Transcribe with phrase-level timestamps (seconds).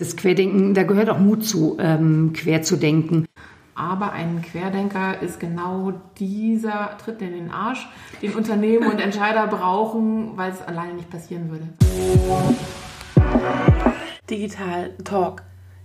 [0.00, 3.26] Das Querdenken, da gehört auch Mut zu, ähm, quer zu denken.
[3.74, 7.86] Aber ein Querdenker ist genau dieser Tritt in den Arsch,
[8.22, 11.68] den Unternehmen und Entscheider brauchen, weil es alleine nicht passieren würde.
[14.30, 15.42] Digital Talk,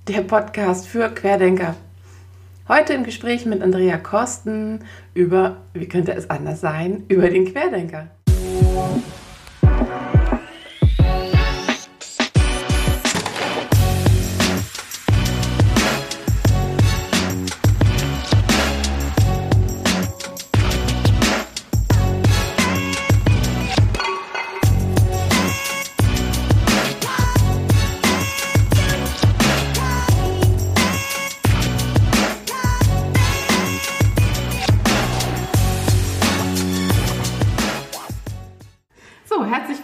[0.08, 1.76] der Podcast für Querdenker.
[2.70, 4.80] Heute im Gespräch mit Andrea Kosten
[5.14, 8.08] über, wie könnte es anders sein, über den Querdenker.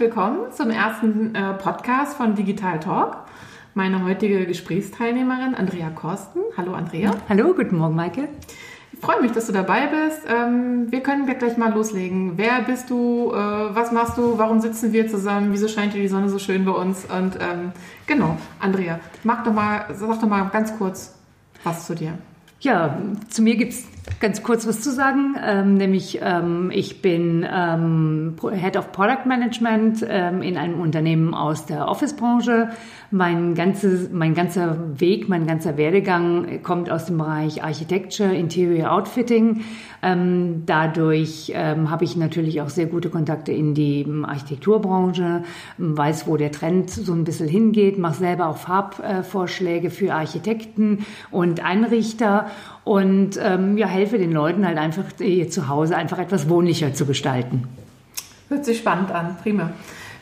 [0.02, 3.18] Willkommen zum ersten äh, Podcast von Digital Talk.
[3.76, 6.41] Meine heutige Gesprächsteilnehmerin Andrea Korsten.
[6.58, 7.12] Hallo Andrea.
[7.30, 8.30] Hallo, guten Morgen Maike.
[8.93, 10.21] Ich freue mich, dass du dabei bist.
[10.27, 12.34] Ähm, wir können gleich mal loslegen.
[12.38, 13.32] Wer bist du?
[13.32, 14.40] Äh, was machst du?
[14.40, 15.49] Warum sitzen wir zusammen?
[15.52, 17.05] Wieso scheint dir die Sonne so schön bei uns?
[17.05, 17.74] Und ähm,
[18.08, 21.13] genau, Andrea, mach doch mal, sag doch mal ganz kurz
[21.63, 22.13] was zu dir.
[22.62, 22.95] Ja,
[23.29, 23.87] zu mir gibt es
[24.20, 30.05] ganz kurz was zu sagen, ähm, nämlich ähm, ich bin ähm, Head of Product Management
[30.07, 32.70] ähm, in einem Unternehmen aus der Office-Branche.
[33.09, 39.63] Mein, ganzes, mein ganzer Weg, mein ganzer Werdegang kommt aus dem Bereich Architecture, Interior Outfitting.
[40.04, 45.43] Ähm, dadurch ähm, habe ich natürlich auch sehr gute Kontakte in die Architekturbranche,
[45.77, 51.63] weiß, wo der Trend so ein bisschen hingeht, mache selber auch Farbvorschläge für Architekten und
[51.63, 52.48] Einrichter
[52.84, 57.68] und ähm, ja, helfe den Leuten halt einfach ihr Zuhause einfach etwas wohnlicher zu gestalten.
[58.49, 59.71] Hört sich spannend an, prima.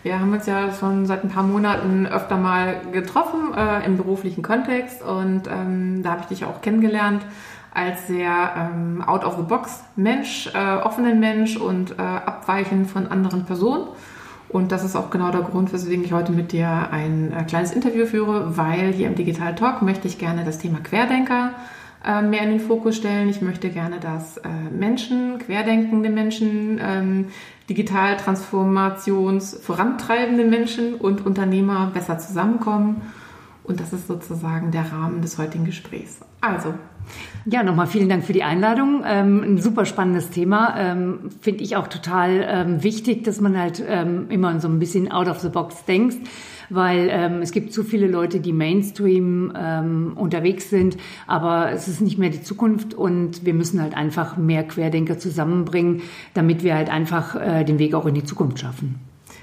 [0.03, 4.41] Wir haben uns ja schon seit ein paar Monaten öfter mal getroffen äh, im beruflichen
[4.41, 7.21] Kontext und ähm, da habe ich dich auch kennengelernt
[7.73, 13.87] als sehr ähm, out-of-the-box Mensch, äh, offenen Mensch und äh, abweichend von anderen Personen.
[14.49, 17.71] Und das ist auch genau der Grund, weswegen ich heute mit dir ein äh, kleines
[17.71, 21.51] Interview führe, weil hier im Digital Talk möchte ich gerne das Thema Querdenker
[22.03, 23.29] äh, mehr in den Fokus stellen.
[23.29, 27.25] Ich möchte gerne, dass äh, Menschen, querdenkende Menschen, ähm,
[27.69, 33.01] digital Transformations vorantreibende Menschen und Unternehmer besser zusammenkommen.
[33.63, 36.21] Und das ist sozusagen der Rahmen des heutigen Gesprächs.
[36.41, 36.73] Also.
[37.45, 39.03] Ja, nochmal vielen Dank für die Einladung.
[39.05, 40.75] Ähm, ein super spannendes Thema.
[40.77, 45.11] Ähm, Finde ich auch total ähm, wichtig, dass man halt ähm, immer so ein bisschen
[45.11, 46.27] out of the box denkt
[46.69, 50.97] weil ähm, es gibt zu viele Leute, die Mainstream ähm, unterwegs sind,
[51.27, 56.03] aber es ist nicht mehr die Zukunft und wir müssen halt einfach mehr Querdenker zusammenbringen,
[56.33, 58.99] damit wir halt einfach äh, den Weg auch in die Zukunft schaffen.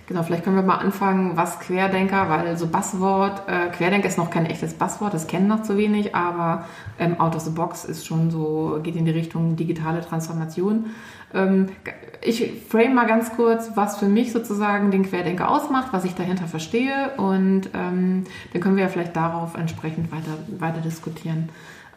[0.07, 4.31] Genau, vielleicht können wir mal anfangen, was Querdenker, weil so Buzzword, äh, Querdenker ist noch
[4.31, 6.65] kein echtes Buzzword, das kennen noch zu wenig, aber
[7.01, 10.87] ähm, Out of the Box ist schon so, geht in die Richtung digitale Transformation.
[11.35, 11.71] Ähm,
[12.23, 16.47] ich frame mal ganz kurz, was für mich sozusagen den Querdenker ausmacht, was ich dahinter
[16.47, 21.49] verstehe und ähm, dann können wir ja vielleicht darauf entsprechend weiter, weiter diskutieren.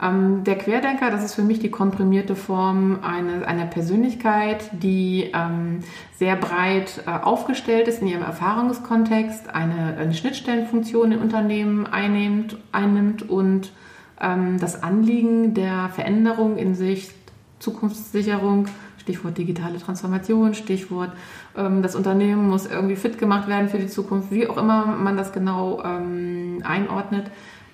[0.01, 5.79] Ähm, der Querdenker, das ist für mich die komprimierte Form eine, einer Persönlichkeit, die ähm,
[6.15, 13.29] sehr breit äh, aufgestellt ist in ihrem Erfahrungskontext, eine, eine Schnittstellenfunktion in Unternehmen einnimmt, einnimmt
[13.29, 13.73] und
[14.21, 17.11] ähm, das Anliegen der Veränderung in sich,
[17.59, 18.67] Zukunftssicherung,
[18.99, 21.11] Stichwort digitale Transformation, Stichwort
[21.57, 25.17] ähm, das Unternehmen muss irgendwie fit gemacht werden für die Zukunft, wie auch immer man
[25.17, 27.25] das genau ähm, einordnet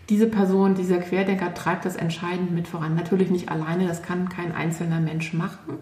[0.09, 2.95] diese Person, dieser Querdenker treibt das entscheidend mit voran.
[2.95, 5.79] Natürlich nicht alleine, das kann kein einzelner Mensch machen.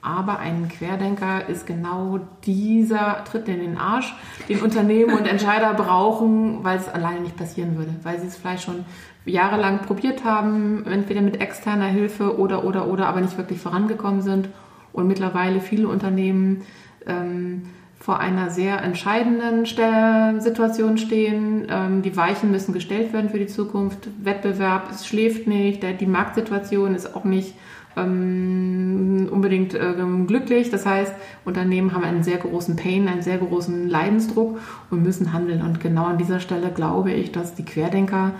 [0.00, 4.14] Aber ein Querdenker ist genau dieser Tritt in den Arsch,
[4.50, 7.94] den Unternehmen und Entscheider brauchen, weil es alleine nicht passieren würde.
[8.02, 8.84] Weil sie es vielleicht schon
[9.24, 14.50] jahrelang probiert haben, entweder mit externer Hilfe oder, oder, oder, aber nicht wirklich vorangekommen sind.
[14.92, 16.62] Und mittlerweile viele Unternehmen
[17.06, 17.62] ähm,
[18.04, 21.66] vor einer sehr entscheidenden Situation stehen.
[21.70, 24.10] Ähm, die Weichen müssen gestellt werden für die Zukunft.
[24.22, 27.54] Wettbewerb es schläft nicht, die Marktsituation ist auch nicht
[27.96, 30.68] ähm, unbedingt ähm, glücklich.
[30.68, 31.14] Das heißt,
[31.46, 34.58] Unternehmen haben einen sehr großen Pain, einen sehr großen Leidensdruck
[34.90, 35.62] und müssen handeln.
[35.62, 38.32] Und genau an dieser Stelle glaube ich, dass die Querdenker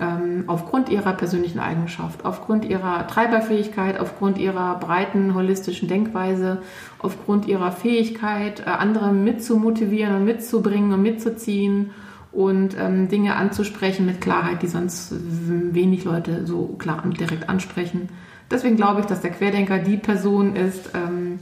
[0.00, 6.62] ähm, aufgrund ihrer persönlichen Eigenschaft, aufgrund ihrer Treiberfähigkeit, aufgrund ihrer breiten holistischen Denkweise,
[6.98, 11.90] aufgrund ihrer Fähigkeit, äh, andere mitzumotivieren und mitzubringen und mitzuziehen
[12.32, 18.10] und ähm, Dinge anzusprechen mit Klarheit, die sonst wenig Leute so klar und direkt ansprechen.
[18.50, 21.38] Deswegen glaube ich, dass der Querdenker die Person ist, ähm,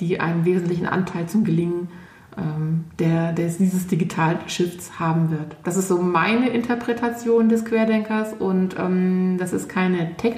[0.00, 2.01] die einen wesentlichen Anteil zum Gelingen ähm,
[2.98, 5.56] der, der dieses Digital-Shifts haben wird.
[5.64, 10.34] Das ist so meine Interpretation des Querdenkers und ähm, das ist keine Te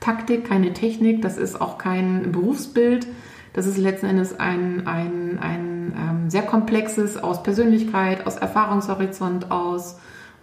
[0.00, 3.06] Taktik, keine Technik, das ist auch kein Berufsbild.
[3.54, 9.98] Das ist letzten Endes ein, ein, ein ähm, sehr komplexes aus Persönlichkeit, aus Erfahrungshorizont, aus,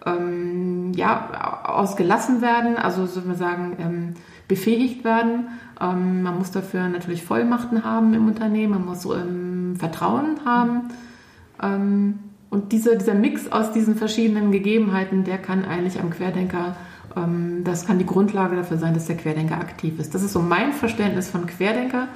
[0.06, 4.14] ähm, ja, aus gelassen werden, also so wir sagen, ähm,
[4.48, 5.50] befähigt werden.
[5.80, 10.90] Ähm, man muss dafür natürlich Vollmachten haben im Unternehmen, man muss ähm, Vertrauen haben.
[11.62, 12.20] Ähm,
[12.50, 16.76] und diese, dieser Mix aus diesen verschiedenen Gegebenheiten, der kann eigentlich am Querdenker,
[17.16, 20.14] ähm, das kann die Grundlage dafür sein, dass der Querdenker aktiv ist.
[20.14, 22.08] Das ist so mein Verständnis von Querdenker.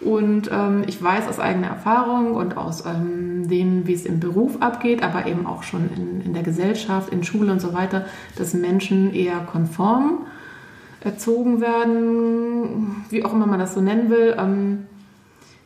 [0.00, 4.60] Und ähm, ich weiß aus eigener Erfahrung und aus ähm, dem, wie es im Beruf
[4.60, 8.04] abgeht, aber eben auch schon in, in der Gesellschaft, in Schule und so weiter,
[8.36, 10.26] dass Menschen eher konform
[11.00, 14.86] erzogen werden, wie auch immer man das so nennen will, ähm,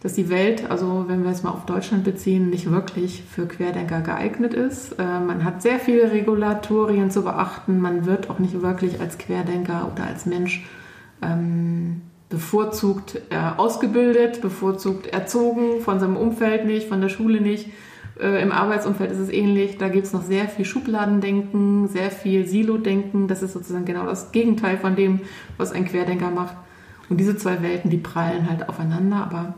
[0.03, 4.01] dass die Welt, also wenn wir es mal auf Deutschland beziehen, nicht wirklich für Querdenker
[4.01, 4.93] geeignet ist.
[4.99, 7.81] Äh, man hat sehr viele Regulatorien zu beachten.
[7.81, 10.65] Man wird auch nicht wirklich als Querdenker oder als Mensch
[11.23, 12.01] ähm,
[12.31, 17.69] bevorzugt äh, ausgebildet, bevorzugt erzogen, von seinem Umfeld nicht, von der Schule nicht.
[18.19, 19.77] Äh, Im Arbeitsumfeld ist es ähnlich.
[19.77, 23.29] Da gibt es noch sehr viel Schubladendenken, sehr viel Silo-Denken.
[23.29, 25.21] Das ist sozusagen genau das Gegenteil von dem,
[25.59, 26.57] was ein Querdenker macht.
[27.11, 29.55] Und diese zwei Welten, die prallen halt aufeinander, aber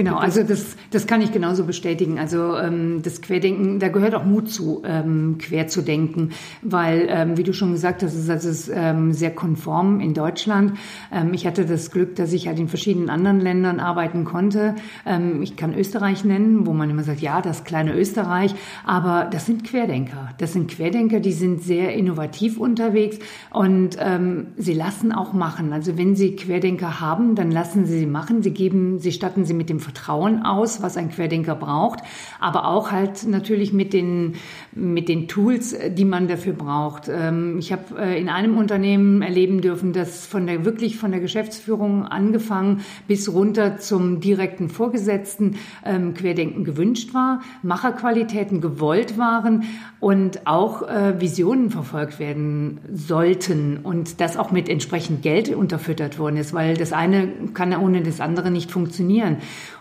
[0.00, 2.18] Genau, also das, das kann ich genauso bestätigen.
[2.18, 6.30] Also ähm, das Querdenken, da gehört auch Mut zu, ähm, quer zu denken,
[6.62, 10.78] weil, ähm, wie du schon gesagt hast, ist also ähm, sehr konform in Deutschland.
[11.12, 14.74] Ähm, ich hatte das Glück, dass ich halt in verschiedenen anderen Ländern arbeiten konnte.
[15.04, 18.54] Ähm, ich kann Österreich nennen, wo man immer sagt, ja, das kleine Österreich,
[18.86, 20.30] aber das sind Querdenker.
[20.38, 23.18] Das sind Querdenker, die sind sehr innovativ unterwegs
[23.50, 25.74] und ähm, sie lassen auch machen.
[25.74, 28.42] Also wenn sie Querdenker haben, dann lassen sie sie machen.
[28.42, 32.00] Sie geben, sie statten sie mit dem Vertrauen aus, was ein Querdenker braucht,
[32.38, 34.36] aber auch halt natürlich mit den,
[34.72, 37.08] mit den Tools, die man dafür braucht.
[37.08, 41.20] Ähm, ich habe äh, in einem Unternehmen erleben dürfen, dass von der, wirklich von der
[41.20, 49.64] Geschäftsführung angefangen bis runter zum direkten Vorgesetzten ähm, Querdenken gewünscht war, Macherqualitäten gewollt waren
[49.98, 56.36] und auch äh, Visionen verfolgt werden sollten und das auch mit entsprechend Geld unterfüttert worden
[56.36, 59.38] ist, weil das eine kann ohne das andere nicht funktionieren.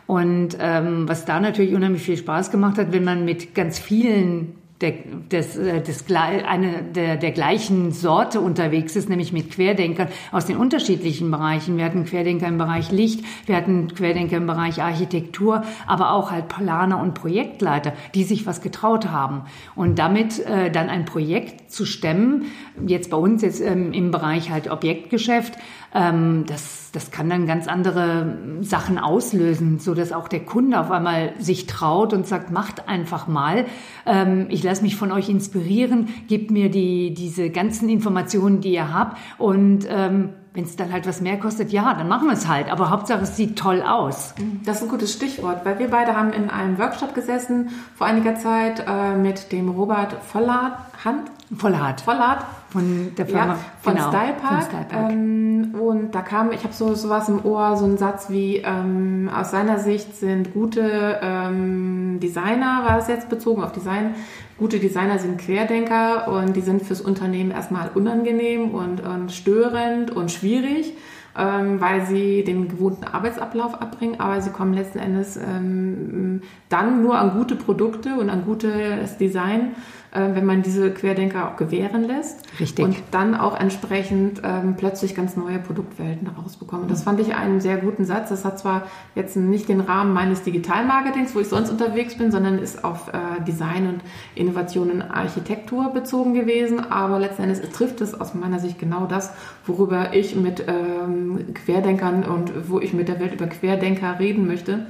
[0.07, 4.58] Und ähm, was da natürlich unheimlich viel Spaß gemacht hat, wenn man mit ganz vielen
[4.81, 4.93] der,
[5.31, 10.57] des, äh, des, eine, der, der gleichen Sorte unterwegs ist, nämlich mit Querdenkern aus den
[10.57, 11.77] unterschiedlichen Bereichen.
[11.77, 16.47] Wir hatten Querdenker im Bereich Licht, wir hatten Querdenker im Bereich Architektur, aber auch halt
[16.47, 19.43] Planer und Projektleiter, die sich was getraut haben.
[19.75, 22.45] Und damit äh, dann ein Projekt zu stemmen,
[22.85, 25.55] jetzt bei uns jetzt ähm, im Bereich halt Objektgeschäft,
[25.93, 30.91] ähm, das, das kann dann ganz andere Sachen auslösen, so dass auch der Kunde auf
[30.91, 33.65] einmal sich traut und sagt, macht einfach mal.
[34.05, 38.93] Ähm, ich lasse mich von euch inspirieren, gebt mir die, diese ganzen Informationen, die ihr
[38.93, 42.47] habt und ähm, wenn es dann halt was mehr kostet, ja, dann machen wir es
[42.47, 42.71] halt.
[42.71, 44.33] Aber Hauptsache, es sieht toll aus.
[44.65, 48.35] Das ist ein gutes Stichwort, weil wir beide haben in einem Workshop gesessen vor einiger
[48.35, 50.77] Zeit äh, mit dem Robert Vollhardt.
[51.05, 51.29] Hand?
[51.55, 52.01] Vollhardt.
[52.01, 52.45] Vollhardt.
[52.69, 53.47] Von der Firma.
[53.47, 54.63] Ja, von genau, Style Park.
[54.63, 55.11] Style Park.
[55.11, 59.29] Ähm, und da kam, ich habe so sowas im Ohr, so einen Satz wie, ähm,
[59.33, 64.13] aus seiner Sicht sind gute ähm, Designer, war es jetzt bezogen auf Design,
[64.59, 70.31] gute Designer sind Querdenker und die sind fürs Unternehmen erstmal unangenehm und, und störend und
[70.31, 70.93] schwierig,
[71.35, 77.17] ähm, weil sie den gewohnten Arbeitsablauf abbringen, aber sie kommen letzten Endes ähm, dann nur
[77.17, 79.75] an gute Produkte und an gutes Design
[80.11, 82.41] wenn man diese Querdenker auch gewähren lässt.
[82.59, 82.83] Richtig.
[82.83, 86.87] Und dann auch entsprechend ähm, plötzlich ganz neue Produktwelten rausbekommen.
[86.87, 88.29] Das fand ich einen sehr guten Satz.
[88.29, 92.57] Das hat zwar jetzt nicht den Rahmen meines Digitalmarketings, wo ich sonst unterwegs bin, sondern
[92.57, 94.01] ist auf äh, Design und
[94.35, 96.79] Innovation und Architektur bezogen gewesen.
[96.91, 99.31] Aber letzten Endes trifft es aus meiner Sicht genau das,
[99.65, 104.87] worüber ich mit ähm, Querdenkern und wo ich mit der Welt über Querdenker reden möchte.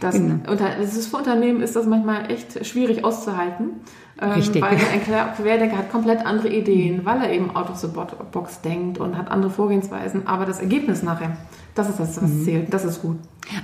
[0.00, 0.38] Das, genau.
[0.46, 3.72] das ist für Unternehmen ist das manchmal echt schwierig auszuhalten.
[4.20, 4.62] Ähm, Richtig.
[4.62, 7.88] Weil ein Querdenker hat komplett andere Ideen, weil er eben out of the
[8.32, 10.26] box denkt und hat andere Vorgehensweisen.
[10.26, 11.36] Aber das Ergebnis nachher,
[11.74, 12.44] das ist das, was mhm.
[12.44, 12.74] zählt.
[12.74, 13.16] Das ist gut.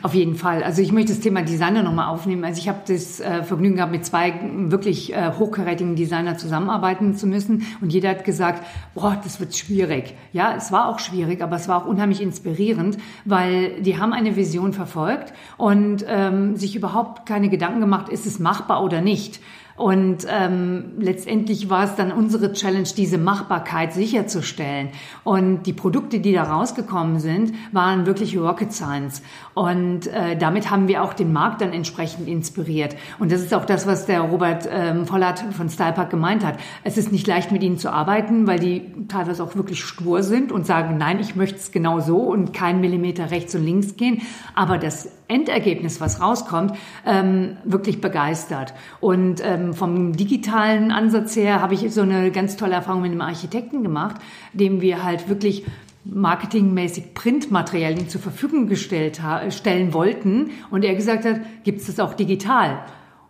[0.02, 0.62] Auf jeden Fall.
[0.62, 2.44] Also ich möchte das Thema Designer nochmal aufnehmen.
[2.44, 4.32] Also ich habe das äh, Vergnügen gehabt, mit zwei
[4.70, 7.66] wirklich äh, hochkarätigen Designer zusammenarbeiten zu müssen.
[7.80, 10.14] Und jeder hat gesagt, boah, das wird schwierig.
[10.32, 14.36] Ja, es war auch schwierig, aber es war auch unheimlich inspirierend, weil die haben eine
[14.36, 19.40] Vision verfolgt und ähm, sich überhaupt keine Gedanken gemacht, ist es machbar oder nicht.
[19.76, 24.88] Und ähm, letztendlich war es dann unsere Challenge, diese Machbarkeit sicherzustellen.
[25.22, 29.22] Und die Produkte, die da rausgekommen sind, waren wirklich Rocket Science.
[29.54, 32.96] Und äh, damit haben wir auch den Markt dann entsprechend inspiriert.
[33.18, 36.58] Und das ist auch das, was der Robert ähm, Vollert von Stylepark gemeint hat.
[36.82, 40.52] Es ist nicht leicht, mit ihnen zu arbeiten, weil die teilweise auch wirklich stur sind
[40.52, 44.22] und sagen, nein, ich möchte es genau so und keinen Millimeter rechts und links gehen.
[44.54, 46.72] Aber das Endergebnis, was rauskommt,
[47.04, 48.74] ähm, wirklich begeistert.
[49.00, 53.20] Und ähm, vom digitalen Ansatz her habe ich so eine ganz tolle Erfahrung mit einem
[53.20, 54.16] Architekten gemacht,
[54.52, 55.64] dem wir halt wirklich
[56.04, 59.20] marketingmäßig Printmaterialien zur Verfügung gestellt
[59.50, 62.80] stellen wollten und er gesagt hat, gibt es das auch digital?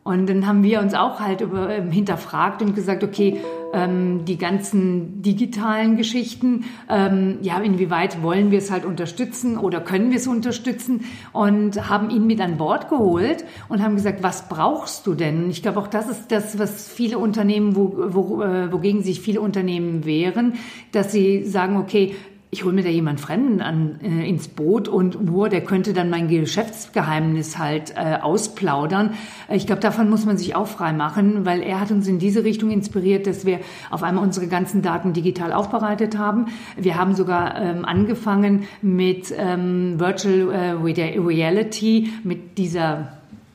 [0.07, 3.41] Und dann haben wir uns auch halt über, ähm, hinterfragt und gesagt, okay,
[3.73, 10.11] ähm, die ganzen digitalen Geschichten, ähm, ja, inwieweit wollen wir es halt unterstützen oder können
[10.11, 15.07] wir es unterstützen und haben ihn mit an Bord geholt und haben gesagt, was brauchst
[15.07, 15.51] du denn?
[15.51, 19.41] Ich glaube, auch das ist das, was viele Unternehmen, wo, wo, äh, wogegen sich viele
[19.41, 20.55] Unternehmen wehren,
[20.93, 22.15] dass sie sagen, okay,
[22.57, 26.09] ich hole mir da jemand Fremden an, äh, ins Boot und wow, der könnte dann
[26.09, 29.13] mein Geschäftsgeheimnis halt äh, ausplaudern.
[29.51, 32.45] Ich glaube, davon muss man sich auch frei machen, weil er hat uns in diese
[32.45, 33.61] Richtung inspiriert, dass wir
[33.91, 36.47] auf einmal unsere ganzen Daten digital aufbereitet haben.
[36.79, 40.71] Wir haben sogar ähm, angefangen mit ähm, Virtual äh,
[41.19, 43.09] Reality, mit dieser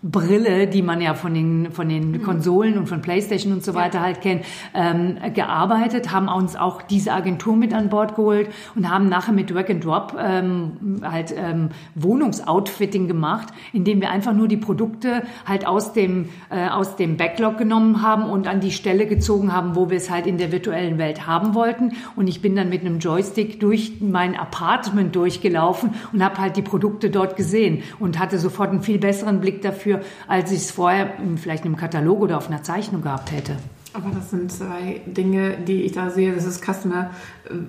[0.03, 2.23] Brille, die man ja von den, von den mhm.
[2.23, 4.43] Konsolen und von PlayStation und so weiter halt kennt,
[4.73, 9.51] ähm, gearbeitet, haben uns auch diese Agentur mit an Bord geholt und haben nachher mit
[9.51, 15.67] Drag and Drop ähm, halt ähm, Wohnungsoutfitting gemacht, indem wir einfach nur die Produkte halt
[15.67, 19.91] aus dem, äh, aus dem Backlog genommen haben und an die Stelle gezogen haben, wo
[19.91, 21.91] wir es halt in der virtuellen Welt haben wollten.
[22.15, 26.63] Und ich bin dann mit einem Joystick durch mein Apartment durchgelaufen und habe halt die
[26.63, 30.71] Produkte dort gesehen und hatte sofort einen viel besseren Blick dafür, dafür, als ich es
[30.71, 33.57] vorher vielleicht in einem Katalog oder auf einer Zeichnung gehabt hätte.
[33.93, 36.33] Aber das sind zwei Dinge, die ich da sehe.
[36.33, 37.11] Das ist Customer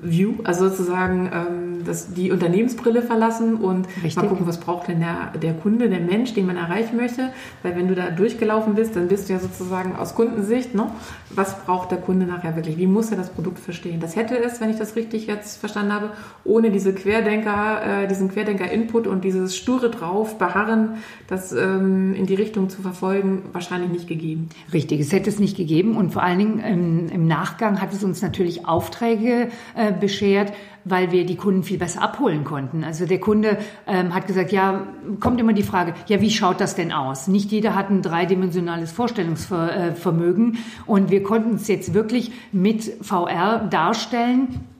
[0.02, 4.16] View, also sozusagen ähm, das, die Unternehmensbrille verlassen und Richtig.
[4.16, 7.30] mal gucken, was braucht denn der, der Kunde, der Mensch, den man erreichen möchte.
[7.62, 10.90] Weil wenn du da durchgelaufen bist, dann bist du ja sozusagen aus Kundensicht, ne?
[11.30, 12.76] was braucht der Kunde nachher wirklich?
[12.78, 14.00] Wie muss er das Produkt verstehen?
[14.00, 16.10] Das hätte es, wenn ich das richtig jetzt verstanden habe,
[16.44, 20.96] ohne diese Querdenker, äh, diesen Querdenker-Input und dieses sture drauf, beharren,
[21.28, 24.48] das ähm, in die Richtung zu verfolgen, wahrscheinlich nicht gegeben.
[24.72, 28.04] Richtig, es hätte es nicht gegeben und vor allen Dingen im, im Nachgang hat es
[28.04, 30.52] uns natürlich Aufträge äh, beschert,
[30.84, 32.84] weil wir die Kunden viel besser abholen konnten.
[32.84, 34.86] Also der Kunde ähm, hat gesagt, ja,
[35.20, 37.28] kommt immer die Frage, ja, wie schaut das denn aus?
[37.28, 44.71] Nicht jeder hat ein dreidimensionales Vorstellungsvermögen und wir konnten es jetzt wirklich mit VR darstellen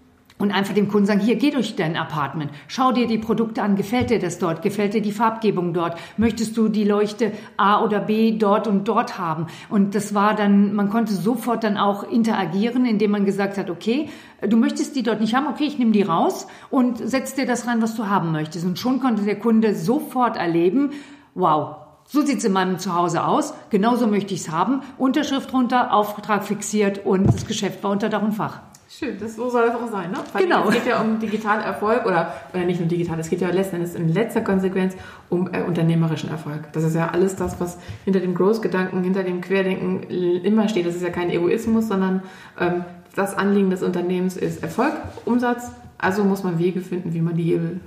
[0.43, 3.77] und einfach dem Kunden sagen, hier, geh durch dein Apartment, schau dir die Produkte an,
[3.77, 8.01] gefällt dir das dort, gefällt dir die Farbgebung dort, möchtest du die Leuchte A oder
[8.01, 9.47] B dort und dort haben?
[9.69, 14.09] Und das war dann, man konnte sofort dann auch interagieren, indem man gesagt hat, okay,
[14.45, 17.69] du möchtest die dort nicht haben, okay, ich nehme die raus und setz dir das
[17.69, 18.67] rein, was du haben möchtest.
[18.67, 20.91] Und schon konnte der Kunde sofort erleben,
[21.37, 23.55] wow, so sieht's in meinem Zuhause aus.
[23.71, 24.83] Genauso möchte ich's haben.
[24.99, 28.61] Unterschrift runter, Auftrag fixiert und das Geschäft war unter Dach und Fach.
[28.99, 30.11] Schön, das, so soll es auch sein.
[30.11, 30.19] Ne?
[30.35, 30.69] Weil genau.
[30.69, 33.95] Es geht ja um digitalen Erfolg oder, oder nicht nur digital, es geht ja letztendlich
[33.95, 34.95] in letzter Konsequenz
[35.31, 36.71] um äh, unternehmerischen Erfolg.
[36.75, 40.03] Das ist ja alles das, was hinter dem Growth-Gedanken, hinter dem Querdenken
[40.45, 40.85] immer steht.
[40.87, 42.23] Das ist ja kein Egoismus, sondern
[42.61, 42.85] ähm,
[43.17, 44.93] das Anliegen des Unternehmens ist Erfolg,
[45.25, 45.71] Umsatz.
[45.97, 47.81] Also muss man Wege finden, wie man die Hebel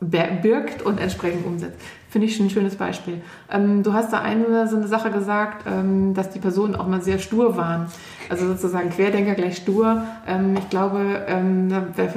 [0.00, 1.80] birgt und entsprechend umsetzt.
[2.16, 3.20] Finde ich schon ein schönes Beispiel.
[3.52, 7.02] Ähm, du hast da eine so eine Sache gesagt, ähm, dass die Personen auch mal
[7.02, 7.88] sehr stur waren.
[8.30, 10.02] Also sozusagen Querdenker gleich stur.
[10.26, 11.68] Ähm, ich glaube, ähm,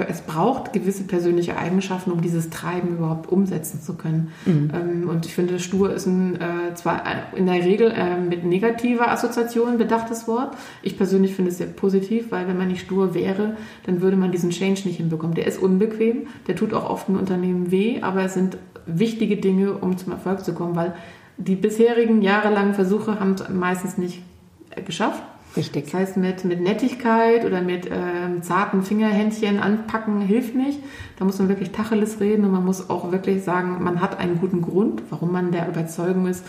[0.08, 4.32] es braucht gewisse persönliche Eigenschaften, um dieses Treiben überhaupt umsetzen zu können.
[4.46, 4.72] Mhm.
[4.74, 7.04] Ähm, und ich finde, stur ist ein, äh, zwar
[7.36, 10.56] in der Regel äh, mit negativer Assoziation bedachtes Wort.
[10.82, 14.32] Ich persönlich finde es sehr positiv, weil wenn man nicht stur wäre, dann würde man
[14.32, 15.36] diesen Change nicht hinbekommen.
[15.36, 18.58] Der ist unbequem, der tut auch oft ein Unternehmen weh, aber es sind
[18.98, 20.94] wichtige Dinge, um zum Erfolg zu kommen, weil
[21.38, 24.22] die bisherigen jahrelangen Versuche haben es meistens nicht
[24.86, 25.22] geschafft.
[25.58, 25.86] Richtig.
[25.86, 30.80] Das heißt, mit, mit Nettigkeit oder mit ähm, zarten Fingerhändchen anpacken hilft nicht.
[31.18, 34.40] Da muss man wirklich Tacheles reden und man muss auch wirklich sagen, man hat einen
[34.40, 36.46] guten Grund, warum man der Überzeugung ist,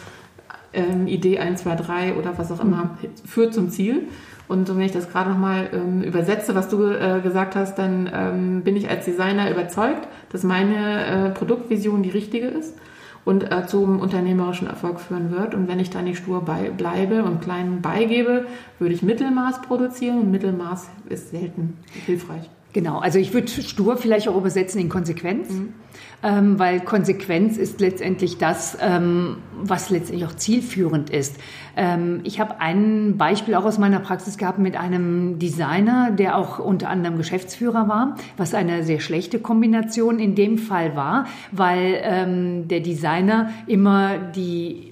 [0.73, 3.09] ähm, Idee 1, 2, 3 oder was auch immer mhm.
[3.27, 4.09] führt zum Ziel.
[4.51, 8.63] Und wenn ich das gerade nochmal ähm, übersetze, was du äh, gesagt hast, dann ähm,
[8.63, 12.77] bin ich als Designer überzeugt, dass meine äh, Produktvision die richtige ist
[13.25, 15.55] und äh, zum unternehmerischen Erfolg führen wird.
[15.55, 18.47] Und wenn ich da nicht stur bei, bleibe und kleinen beigebe,
[18.81, 22.51] würde ich Mittelmaß produzieren und Mittelmaß ist selten hilfreich.
[22.73, 25.75] Genau, also ich würde stur vielleicht auch übersetzen in Konsequenz, mhm.
[26.23, 31.37] ähm, weil Konsequenz ist letztendlich das, ähm, was letztendlich auch zielführend ist.
[31.77, 36.61] Ähm, ich habe ein Beispiel auch aus meiner Praxis gehabt mit einem Designer, der auch
[36.61, 42.69] unter anderem Geschäftsführer war, was eine sehr schlechte Kombination in dem Fall war, weil ähm,
[42.69, 44.90] der Designer immer die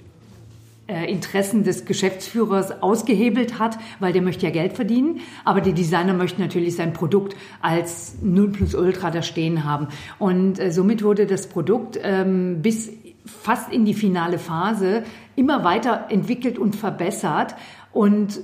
[0.89, 6.41] Interessen des Geschäftsführers ausgehebelt hat, weil der möchte ja Geld verdienen, aber der Designer möchte
[6.41, 9.87] natürlich sein Produkt als 0 plus Ultra da stehen haben.
[10.17, 12.91] Und äh, somit wurde das Produkt ähm, bis
[13.25, 15.03] fast in die finale Phase
[15.35, 17.55] immer weiter entwickelt und verbessert
[17.93, 18.39] und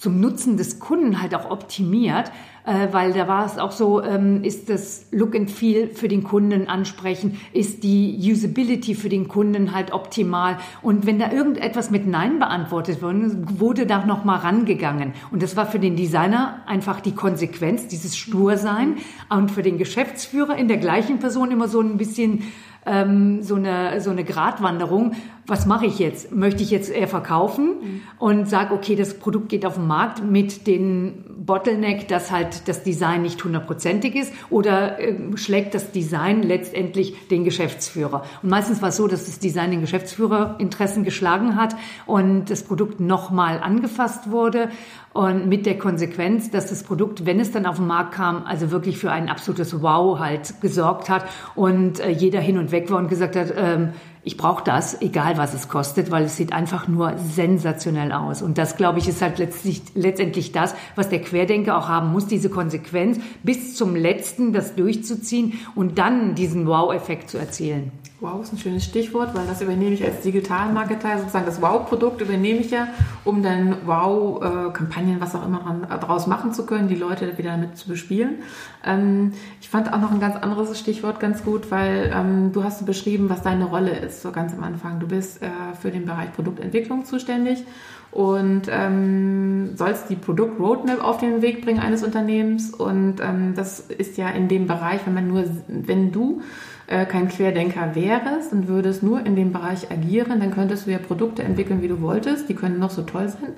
[0.00, 2.32] zum Nutzen des Kunden halt auch optimiert,
[2.64, 6.24] äh, weil da war es auch so, ähm, ist das Look and Feel für den
[6.24, 12.06] Kunden ansprechen, ist die Usability für den Kunden halt optimal und wenn da irgendetwas mit
[12.06, 17.00] Nein beantwortet wurde, wurde da noch mal rangegangen und das war für den Designer einfach
[17.00, 18.96] die Konsequenz, dieses Stursein
[19.28, 22.44] und für den Geschäftsführer in der gleichen Person immer so ein bisschen
[22.86, 25.12] ähm, so eine so eine Gratwanderung.
[25.50, 26.32] Was mache ich jetzt?
[26.32, 28.02] Möchte ich jetzt eher verkaufen mhm.
[28.20, 32.84] und sage, okay, das Produkt geht auf den Markt mit den Bottleneck, dass halt das
[32.84, 38.22] Design nicht hundertprozentig ist oder äh, schlägt das Design letztendlich den Geschäftsführer.
[38.44, 41.74] Und meistens war es so, dass das Design den Geschäftsführerinteressen geschlagen hat
[42.06, 44.68] und das Produkt nochmal angefasst wurde
[45.12, 48.70] und mit der Konsequenz, dass das Produkt, wenn es dann auf den Markt kam, also
[48.70, 51.24] wirklich für ein absolutes Wow halt gesorgt hat
[51.56, 53.88] und äh, jeder hin und weg war und gesagt hat, ähm,
[54.22, 58.42] ich brauche das, egal was es kostet, weil es sieht einfach nur sensationell aus.
[58.42, 62.26] Und das, glaube ich, ist halt letztlich, letztendlich das, was der Querdenker auch haben muss,
[62.26, 67.92] diese Konsequenz bis zum letzten das durchzuziehen und dann diesen Wow-Effekt zu erzielen.
[68.20, 72.60] Wow ist ein schönes Stichwort, weil das übernehme ich als Digitalmarketer, sozusagen das Wow-Produkt übernehme
[72.60, 72.88] ich ja,
[73.24, 77.88] um dann Wow-Kampagnen, was auch immer daraus machen zu können, die Leute wieder damit zu
[77.88, 78.40] bespielen.
[78.84, 82.84] Ähm, ich fand auch noch ein ganz anderes Stichwort ganz gut, weil ähm, du hast
[82.84, 85.00] beschrieben, was deine Rolle ist, so ganz am Anfang.
[85.00, 85.48] Du bist äh,
[85.80, 87.64] für den Bereich Produktentwicklung zuständig
[88.10, 92.70] und ähm, sollst die Produkt-Roadmap auf den Weg bringen eines Unternehmens.
[92.70, 96.42] Und ähm, das ist ja in dem Bereich, wenn man nur, wenn du
[96.88, 100.98] äh, kein Querdenker wärst und würdest nur in dem Bereich agieren, dann könntest du ja
[100.98, 102.48] Produkte entwickeln, wie du wolltest.
[102.48, 103.52] Die können noch so toll sein.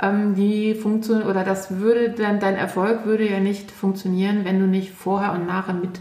[0.00, 4.66] Ähm, die funktionieren oder das würde dann dein Erfolg würde ja nicht funktionieren, wenn du
[4.66, 6.00] nicht vorher und nachher mit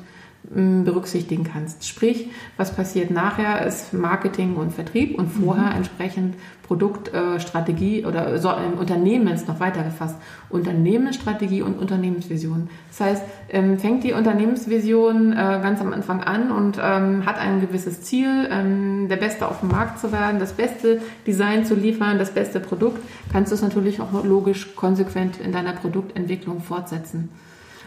[0.53, 1.87] berücksichtigen kannst.
[1.87, 5.77] Sprich, was passiert nachher ist Marketing und Vertrieb und vorher mhm.
[5.77, 10.16] entsprechend Produktstrategie äh, oder so, äh, Unternehmens noch weiter gefasst.
[10.50, 12.70] Unternehmensstrategie und Unternehmensvision.
[12.90, 17.61] Das heißt, ähm, fängt die Unternehmensvision äh, ganz am Anfang an und ähm, hat ein
[17.61, 22.18] gewisses Ziel, ähm, der Beste auf dem Markt zu werden, das beste Design zu liefern,
[22.18, 23.00] das beste Produkt,
[23.31, 27.29] kannst du es natürlich auch logisch konsequent in deiner Produktentwicklung fortsetzen.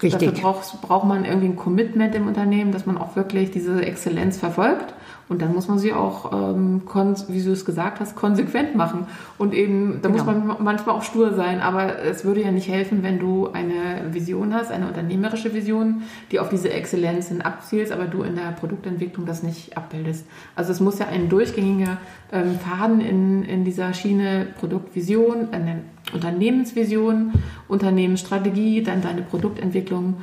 [0.03, 0.31] Richtig.
[0.31, 4.39] Dafür braucht, braucht man irgendwie ein Commitment im Unternehmen, dass man auch wirklich diese Exzellenz
[4.39, 4.95] verfolgt.
[5.27, 6.83] Und dann muss man sie auch, ähm,
[7.29, 9.07] wie du es gesagt hast, konsequent machen.
[9.39, 10.25] Und eben, da genau.
[10.25, 11.61] muss man manchmal auch stur sein.
[11.61, 16.41] Aber es würde ja nicht helfen, wenn du eine Vision hast, eine unternehmerische Vision, die
[16.41, 20.27] auf diese Exzellenz hin abzielst, aber du in der Produktentwicklung das nicht abbildest.
[20.57, 21.97] Also es muss ja ein durchgängiger
[22.31, 25.81] ähm, Faden in, in dieser Schiene Produktvision, eine
[26.15, 27.33] Unternehmensvision,
[27.69, 30.23] Unternehmensstrategie, dann deine Produktentwicklung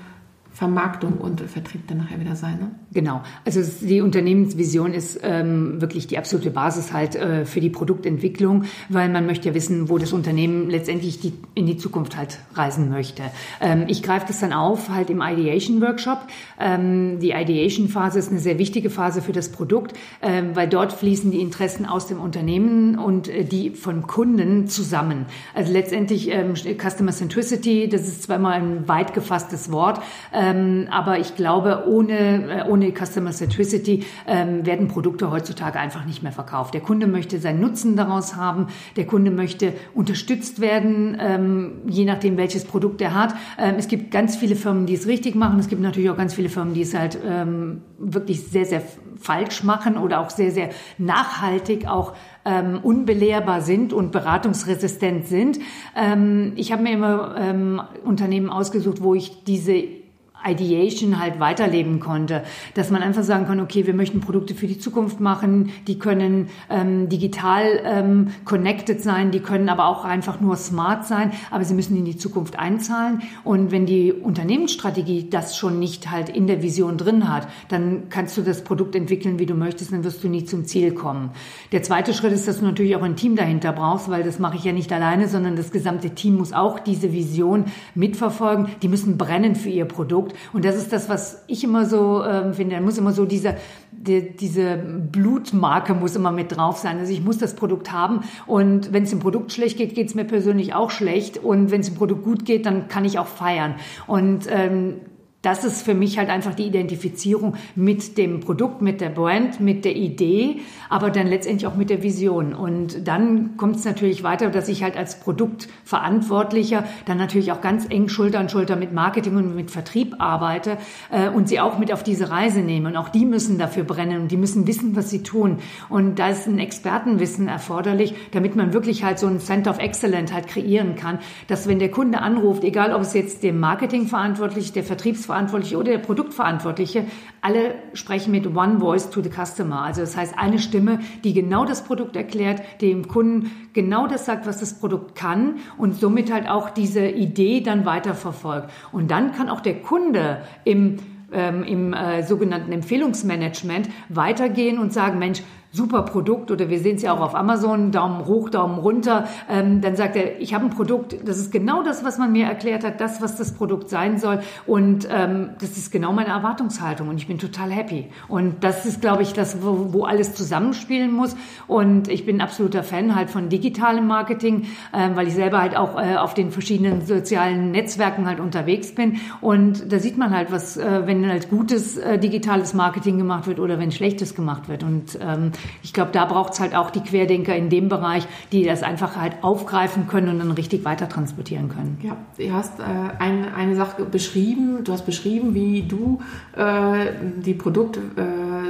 [0.54, 2.60] Vermarktung und Vertrieb dann nachher wieder sein.
[2.60, 2.72] Ne?
[2.94, 3.22] Genau.
[3.46, 9.08] Also die Unternehmensvision ist ähm, wirklich die absolute Basis halt äh, für die Produktentwicklung, weil
[9.08, 13.24] man möchte ja wissen, wo das Unternehmen letztendlich die, in die Zukunft halt reisen möchte.
[13.62, 16.20] Ähm, ich greife das dann auf halt im Ideation Workshop.
[16.60, 20.92] Ähm, die Ideation Phase ist eine sehr wichtige Phase für das Produkt, ähm, weil dort
[20.92, 25.28] fließen die Interessen aus dem Unternehmen und äh, die von Kunden zusammen.
[25.56, 30.02] Also letztendlich ähm, Customer Centricity, das ist zweimal ein weit gefasstes Wort.
[30.41, 36.23] Ähm, aber ich glaube, ohne, äh, ohne Customer Centricity ähm, werden Produkte heutzutage einfach nicht
[36.23, 36.73] mehr verkauft.
[36.73, 38.67] Der Kunde möchte seinen Nutzen daraus haben.
[38.95, 43.36] Der Kunde möchte unterstützt werden, ähm, je nachdem, welches Produkt er hat.
[43.60, 45.60] Ähm, es gibt ganz viele Firmen, die es richtig machen.
[45.60, 48.82] Es gibt natürlich auch ganz viele Firmen, die es halt ähm, wirklich sehr, sehr
[49.19, 55.60] falsch machen oder auch sehr, sehr nachhaltig auch ähm, unbelehrbar sind und beratungsresistent sind.
[55.95, 60.01] Ähm, ich habe mir immer ähm, Unternehmen ausgesucht, wo ich diese
[60.45, 62.43] Ideation halt weiterleben konnte.
[62.73, 66.49] Dass man einfach sagen kann, okay, wir möchten Produkte für die Zukunft machen, die können
[66.69, 71.73] ähm, digital ähm, connected sein, die können aber auch einfach nur smart sein, aber sie
[71.73, 73.21] müssen in die Zukunft einzahlen.
[73.43, 78.38] Und wenn die Unternehmensstrategie das schon nicht halt in der Vision drin hat, dann kannst
[78.38, 81.32] du das Produkt entwickeln, wie du möchtest, dann wirst du nie zum Ziel kommen.
[81.71, 84.58] Der zweite Schritt ist, dass du natürlich auch ein Team dahinter brauchst, weil das mache
[84.58, 88.67] ich ja nicht alleine, sondern das gesamte Team muss auch diese Vision mitverfolgen.
[88.82, 90.54] Die müssen brennen für ihr Produkt Produkt.
[90.54, 92.76] Und das ist das, was ich immer so ähm, finde.
[92.76, 93.56] Da muss immer so diese,
[93.91, 97.00] die, diese Blutmarke muss immer mit drauf sein.
[97.00, 100.15] Also ich muss das Produkt haben und wenn es dem Produkt schlecht geht, geht es
[100.15, 101.38] mir persönlich auch schlecht.
[101.38, 103.76] Und wenn es dem Produkt gut geht, dann kann ich auch feiern.
[104.08, 104.96] Und ähm,
[105.41, 109.86] das ist für mich halt einfach die Identifizierung mit dem Produkt, mit der Brand, mit
[109.86, 112.54] der Idee, aber dann letztendlich auch mit der Vision.
[112.54, 117.88] Und dann kommt es natürlich weiter, dass ich halt als Produktverantwortlicher dann natürlich auch ganz
[117.89, 120.77] eng Schulter an Schulter mit Marketing und mit Vertrieb arbeite
[121.10, 122.89] äh, und sie auch mit auf diese Reise nehme.
[122.89, 125.58] Und auch die müssen dafür brennen und die müssen wissen, was sie tun.
[125.89, 130.32] Und da ist ein Expertenwissen erforderlich, damit man wirklich halt so ein Center of Excellence
[130.32, 134.84] halt kreieren kann, dass wenn der Kunde anruft, egal ob es jetzt der Marketingverantwortliche, der
[134.84, 137.06] Vertriebsverantwortliche, Vertriebsverantwortliche oder der Produktverantwortliche,
[137.41, 139.82] alle sprechen mit One Voice to the Customer.
[139.82, 144.46] Also das heißt eine Stimme, die genau das Produkt erklärt, dem Kunden genau das sagt,
[144.46, 148.70] was das Produkt kann und somit halt auch diese Idee dann weiterverfolgt.
[148.91, 150.98] Und dann kann auch der Kunde im
[151.34, 157.01] ähm, im äh, sogenannten Empfehlungsmanagement weitergehen und sagen, Mensch, super Produkt oder wir sehen es
[157.01, 160.69] ja auch auf Amazon, Daumen hoch, Daumen runter, ähm, dann sagt er, ich habe ein
[160.69, 164.17] Produkt, das ist genau das, was man mir erklärt hat, das, was das Produkt sein
[164.17, 164.39] soll.
[164.67, 168.10] Und ähm, das ist genau meine Erwartungshaltung und ich bin total happy.
[168.27, 171.36] Und das ist, glaube ich, das, wo, wo alles zusammenspielen muss.
[171.67, 175.97] Und ich bin absoluter Fan halt von digitalem Marketing, äh, weil ich selber halt auch
[175.97, 179.19] äh, auf den verschiedenen sozialen Netzwerken halt unterwegs bin.
[179.39, 183.60] Und da sieht man halt, was, äh, wenn halt gutes äh, digitales Marketing gemacht wird
[183.60, 184.84] oder wenn schlechtes gemacht wird.
[184.84, 185.51] Und ähm,
[185.84, 189.15] ich glaube, da braucht es halt auch die Querdenker in dem Bereich, die das einfach
[189.15, 191.97] halt aufgreifen können und dann richtig weiter transportieren können.
[192.04, 192.84] Ja, du hast äh,
[193.19, 196.19] ein, eine Sache beschrieben, du hast beschrieben, wie du
[196.56, 198.00] äh, die Produkte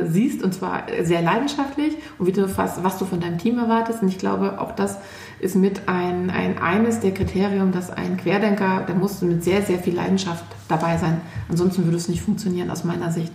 [0.08, 4.02] siehst und zwar sehr leidenschaftlich und wie du was, was du von deinem Team erwartest.
[4.02, 4.98] Und ich glaube, auch das
[5.40, 9.80] ist mit ein, ein eines der Kriterien, dass ein Querdenker, der muss mit sehr, sehr
[9.80, 11.22] viel Leidenschaft dabei sein.
[11.50, 13.32] Ansonsten würde es nicht funktionieren aus meiner Sicht.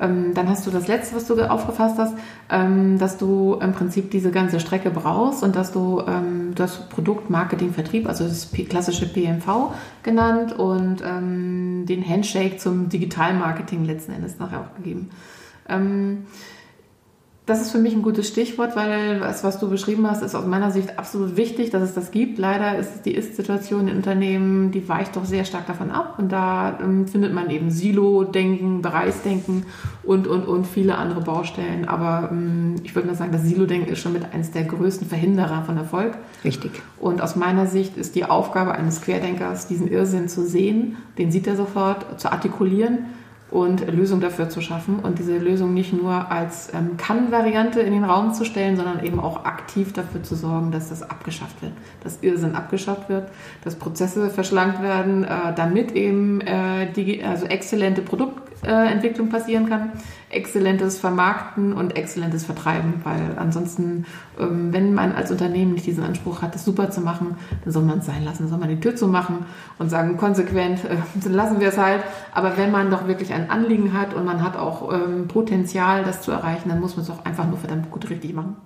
[0.00, 2.14] Ähm, dann hast du das letzte, was du aufgefasst hast,
[2.50, 6.88] ähm, dass du im Prinzip diese ganze Strecke brauchst und dass du, ähm, du hast
[6.90, 14.12] Produkt, Marketing, Vertrieb, also das klassische PMV genannt und ähm, den Handshake zum Digitalmarketing letzten
[14.12, 15.10] Endes nachher auch gegeben.
[15.68, 16.24] Ähm,
[17.48, 20.44] das ist für mich ein gutes Stichwort, weil das, was du beschrieben hast, ist aus
[20.44, 22.36] meiner Sicht absolut wichtig, dass es das gibt.
[22.36, 26.16] Leider ist die Ist-Situation in Unternehmen, die weicht doch sehr stark davon ab.
[26.18, 29.64] Und da ähm, findet man eben Silo-Denken, Bereichsdenken
[30.02, 31.88] und, und, und viele andere Baustellen.
[31.88, 35.62] Aber ähm, ich würde mal sagen, das Silo-Denken ist schon mit eines der größten Verhinderer
[35.62, 36.18] von Erfolg.
[36.44, 36.72] Richtig.
[37.00, 41.46] Und aus meiner Sicht ist die Aufgabe eines Querdenkers, diesen Irrsinn zu sehen, den sieht
[41.46, 43.06] er sofort, zu artikulieren
[43.50, 48.04] und Lösungen dafür zu schaffen und diese Lösung nicht nur als ähm, Kann-Variante in den
[48.04, 52.22] Raum zu stellen, sondern eben auch aktiv dafür zu sorgen, dass das abgeschafft wird, dass
[52.22, 53.30] Irrsinn abgeschafft wird,
[53.64, 58.02] dass Prozesse verschlankt werden, äh, damit eben äh, die, also exzellente
[58.62, 58.98] Äh,
[59.30, 59.92] passieren kann
[60.30, 64.04] exzellentes Vermarkten und exzellentes Vertreiben, weil ansonsten,
[64.38, 67.82] ähm, wenn man als Unternehmen nicht diesen Anspruch hat, das super zu machen, dann soll
[67.82, 69.46] man es sein lassen, dann soll man die Tür zu machen
[69.78, 72.02] und sagen, konsequent, äh, dann lassen wir es halt.
[72.34, 76.20] Aber wenn man doch wirklich ein Anliegen hat und man hat auch ähm, Potenzial, das
[76.20, 78.56] zu erreichen, dann muss man es auch einfach nur verdammt gut richtig machen.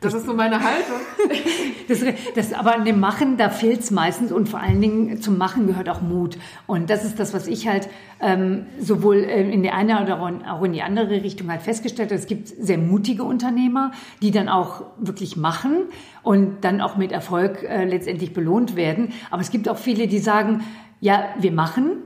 [0.00, 1.00] Das ist so meine Haltung.
[1.88, 2.04] das,
[2.36, 5.66] das, aber an dem Machen, da fehlt es meistens und vor allen Dingen zum Machen
[5.66, 6.38] gehört auch Mut.
[6.68, 7.88] Und das ist das, was ich halt
[8.20, 12.20] ähm, sowohl äh, in die eine oder auch in die andere Richtung halt festgestellt habe.
[12.20, 13.90] Es gibt sehr mutige Unternehmer,
[14.22, 15.86] die dann auch wirklich machen
[16.22, 19.12] und dann auch mit Erfolg äh, letztendlich belohnt werden.
[19.32, 20.62] Aber es gibt auch viele, die sagen,
[21.00, 22.02] ja, wir machen,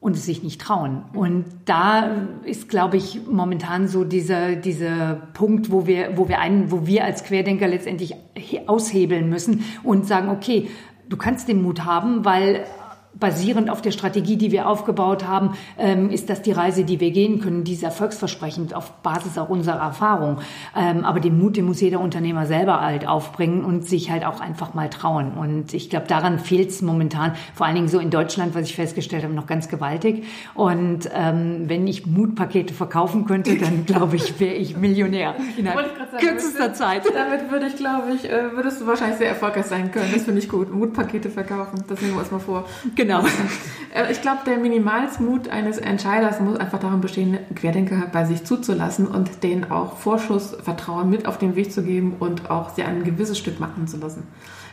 [0.00, 1.02] und es sich nicht trauen.
[1.12, 2.10] Und da
[2.44, 7.04] ist, glaube ich, momentan so dieser, dieser Punkt, wo wir, wo wir einen, wo wir
[7.04, 8.14] als Querdenker letztendlich
[8.66, 10.68] aushebeln müssen und sagen, okay,
[11.08, 12.64] du kannst den Mut haben, weil
[13.20, 17.10] basierend auf der Strategie, die wir aufgebaut haben, ähm, ist das die Reise, die wir
[17.10, 20.38] gehen können, die ist erfolgsversprechend auf Basis auch unserer Erfahrung.
[20.76, 24.40] Ähm, aber den Mut, den muss jeder Unternehmer selber halt aufbringen und sich halt auch
[24.40, 25.32] einfach mal trauen.
[25.32, 28.76] Und ich glaube, daran fehlt es momentan, vor allen Dingen so in Deutschland, was ich
[28.76, 30.24] festgestellt habe, noch ganz gewaltig.
[30.54, 36.26] Und ähm, wenn ich Mutpakete verkaufen könnte, dann glaube ich, wäre ich Millionär innerhalb sagen,
[36.26, 37.02] kürzester Zeit.
[37.14, 40.10] Damit würde ich, glaube ich, äh, würdest du wahrscheinlich sehr erfolgreich sein können.
[40.12, 40.72] Das finde ich gut.
[40.72, 42.64] Mutpakete verkaufen, das nehmen wir uns mal vor.
[42.94, 43.07] Genau.
[43.94, 49.06] Äh, ich glaube, der Minimalsmut eines Entscheiders muss einfach darin bestehen, Querdenker bei sich zuzulassen
[49.06, 53.38] und denen auch Vorschussvertrauen mit auf den Weg zu geben und auch sie ein gewisses
[53.38, 54.24] Stück machen zu lassen.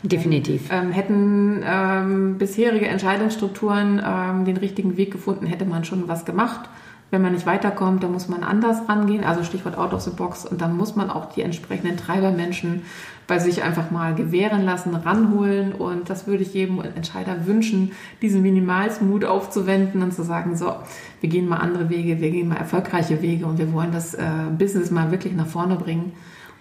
[0.04, 0.70] Definitiv.
[0.72, 6.70] Ähm, hätten ähm, bisherige Entscheidungsstrukturen ähm, den richtigen Weg gefunden, hätte man schon was gemacht.
[7.12, 10.46] Wenn man nicht weiterkommt, dann muss man anders rangehen, also Stichwort Out of the Box.
[10.46, 12.82] Und dann muss man auch die entsprechenden Treibermenschen
[13.28, 15.72] bei sich einfach mal gewähren lassen, ranholen.
[15.72, 17.92] Und das würde ich jedem Entscheider wünschen,
[18.22, 20.74] diesen Minimalsmut aufzuwenden und zu sagen, so,
[21.22, 24.24] wir gehen mal andere Wege, wir gehen mal erfolgreiche Wege und wir wollen das äh,
[24.58, 26.12] Business mal wirklich nach vorne bringen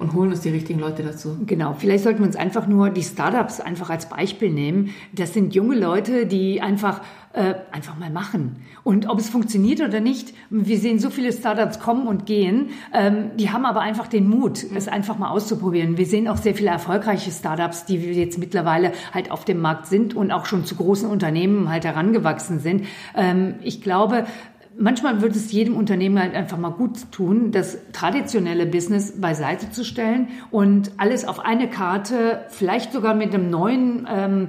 [0.04, 1.36] und holen uns die richtigen Leute dazu.
[1.46, 4.90] Genau, vielleicht sollten wir uns einfach nur die Startups einfach als Beispiel nehmen.
[5.12, 7.00] Das sind junge Leute, die einfach
[7.34, 8.56] äh, einfach mal machen.
[8.84, 13.30] Und ob es funktioniert oder nicht, wir sehen so viele Startups kommen und gehen, ähm,
[13.36, 15.96] die haben aber einfach den Mut, es einfach mal auszuprobieren.
[15.98, 20.14] Wir sehen auch sehr viele erfolgreiche Startups, die jetzt mittlerweile halt auf dem Markt sind
[20.14, 22.86] und auch schon zu großen Unternehmen halt herangewachsen sind.
[23.16, 24.26] Ähm, ich glaube,
[24.78, 29.84] manchmal würde es jedem Unternehmen halt einfach mal gut tun, das traditionelle Business beiseite zu
[29.84, 34.48] stellen und alles auf eine Karte, vielleicht sogar mit einem neuen ähm,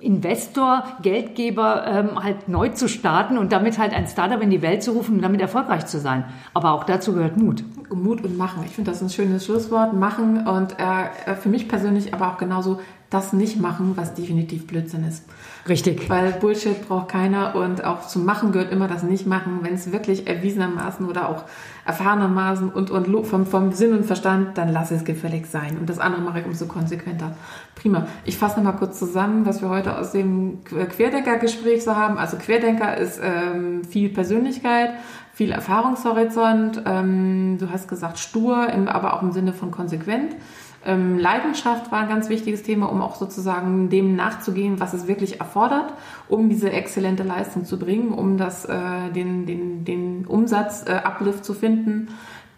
[0.00, 4.82] Investor, Geldgeber ähm, halt neu zu starten und damit halt ein Startup in die Welt
[4.82, 6.24] zu rufen und damit erfolgreich zu sein.
[6.54, 7.64] Aber auch dazu gehört Mut.
[7.92, 8.62] Mut und machen.
[8.64, 9.94] Ich finde das ein schönes Schlusswort.
[9.94, 15.06] Machen und äh, für mich persönlich aber auch genauso das nicht machen, was definitiv Blödsinn
[15.06, 15.24] ist.
[15.66, 16.10] Richtig.
[16.10, 20.26] Weil Bullshit braucht keiner und auch zum Machen gehört immer das Nicht-Machen, wenn es wirklich
[20.26, 21.44] erwiesenermaßen oder auch
[21.86, 25.78] erfahrenermaßen und, und vom, vom Sinn und Verstand, dann lass es gefällig sein.
[25.78, 27.34] Und das andere mache ich umso konsequenter.
[27.74, 28.06] Prima.
[28.26, 32.18] Ich fasse nochmal kurz zusammen, was wir heute aus dem Querdenker-Gespräch so haben.
[32.18, 34.90] Also Querdenker ist ähm, viel Persönlichkeit,
[35.32, 36.82] viel Erfahrungshorizont.
[36.84, 40.36] Ähm, du hast gesagt stur, aber auch im Sinne von konsequent.
[40.84, 45.40] Ähm, Leidenschaft war ein ganz wichtiges Thema, um auch sozusagen dem nachzugehen, was es wirklich
[45.40, 45.92] erfordert,
[46.28, 51.44] um diese exzellente Leistung zu bringen, um das, äh, den, den, den Umsatz äh, Uplift
[51.44, 52.08] zu finden.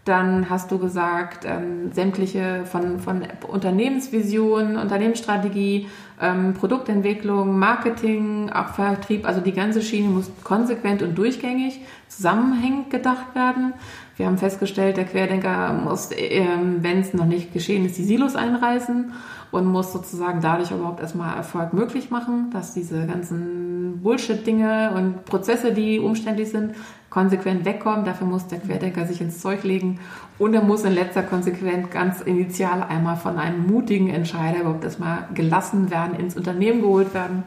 [0.05, 5.89] Dann hast du gesagt, ähm, sämtliche von, von Unternehmensvision, Unternehmensstrategie,
[6.21, 13.35] ähm, Produktentwicklung, Marketing, auch Vertrieb, also die ganze Schiene muss konsequent und durchgängig zusammenhängend gedacht
[13.35, 13.75] werden.
[14.17, 18.37] Wir haben festgestellt, der Querdenker muss, ähm, wenn es noch nicht geschehen ist, die Silos
[18.37, 19.13] einreißen
[19.51, 25.73] und muss sozusagen dadurch überhaupt erstmal Erfolg möglich machen, dass diese ganzen Bullshit-Dinge und Prozesse,
[25.73, 26.75] die umständlich sind,
[27.11, 28.05] konsequent wegkommen.
[28.05, 29.99] Dafür muss der Querdenker sich ins Zeug legen
[30.39, 35.29] und er muss in letzter Konsequenz ganz initial einmal von einem mutigen Entscheider überhaupt erstmal
[35.35, 37.43] gelassen werden, ins Unternehmen geholt werden.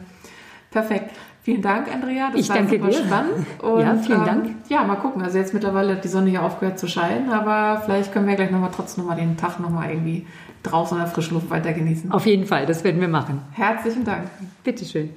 [0.70, 1.10] Perfekt.
[1.42, 2.30] Vielen Dank, Andrea.
[2.30, 3.04] Das ich war danke super dir.
[3.04, 3.46] spannend.
[3.62, 4.50] Und, ja, vielen ähm, Dank.
[4.68, 5.20] Ja, mal gucken.
[5.20, 8.50] Also jetzt mittlerweile hat die Sonne hier aufgehört zu scheinen, aber vielleicht können wir gleich
[8.50, 10.26] nochmal trotzdem nochmal den Tag nochmal irgendwie
[10.62, 12.10] draußen in der frischen Luft weiter genießen.
[12.12, 13.42] Auf jeden Fall, das werden wir machen.
[13.52, 14.30] Herzlichen Dank.
[14.64, 15.10] Bitteschön.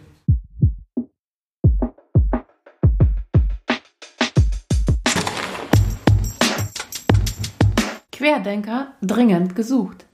[8.27, 10.05] Querdenker dringend gesucht.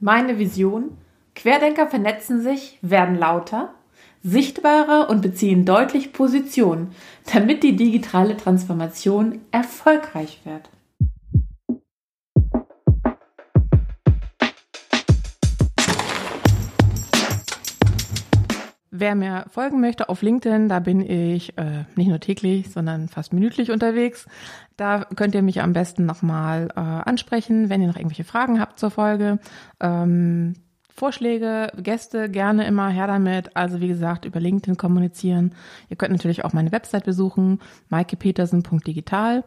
[0.00, 0.98] Meine Vision
[1.34, 3.72] Querdenker vernetzen sich, werden lauter,
[4.22, 6.90] sichtbarer und beziehen deutlich Position,
[7.32, 10.68] damit die digitale Transformation erfolgreich wird.
[19.00, 23.32] Wer mir folgen möchte auf LinkedIn, da bin ich äh, nicht nur täglich, sondern fast
[23.32, 24.26] minütlich unterwegs.
[24.76, 28.78] Da könnt ihr mich am besten nochmal äh, ansprechen, wenn ihr noch irgendwelche Fragen habt
[28.78, 29.38] zur Folge.
[29.80, 30.52] Ähm,
[30.90, 33.56] Vorschläge, Gäste gerne immer her damit.
[33.56, 35.54] Also wie gesagt, über LinkedIn kommunizieren.
[35.88, 39.44] Ihr könnt natürlich auch meine Website besuchen, maikepetersen.digital.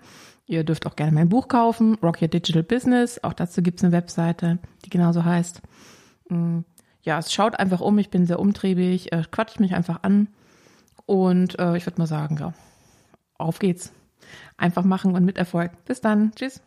[0.48, 3.24] Ihr dürft auch gerne mein Buch kaufen, Rock Your Digital Business.
[3.24, 5.62] Auch dazu gibt's eine Webseite, die genauso heißt.
[6.30, 6.62] Mm,
[7.04, 7.98] ja, es schaut einfach um.
[8.00, 10.28] Ich bin sehr umtriebig, äh, quatscht mich einfach an.
[11.06, 12.54] Und äh, ich würde mal sagen, ja,
[13.38, 13.92] auf geht's.
[14.58, 15.72] Einfach machen und mit Erfolg.
[15.86, 16.32] Bis dann.
[16.36, 16.62] Tschüss.